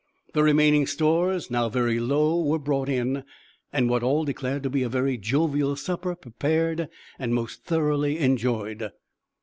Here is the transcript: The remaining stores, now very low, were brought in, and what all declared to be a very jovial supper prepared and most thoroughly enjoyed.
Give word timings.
The 0.33 0.41
remaining 0.41 0.87
stores, 0.87 1.51
now 1.51 1.69
very 1.69 1.99
low, 1.99 2.41
were 2.41 2.57
brought 2.57 2.89
in, 2.89 3.23
and 3.71 3.87
what 3.87 4.01
all 4.01 4.25
declared 4.25 4.63
to 4.63 4.69
be 4.71 4.81
a 4.81 4.89
very 4.89 5.15
jovial 5.15 5.75
supper 5.75 6.15
prepared 6.15 6.89
and 7.19 7.35
most 7.35 7.65
thoroughly 7.65 8.17
enjoyed. 8.17 8.93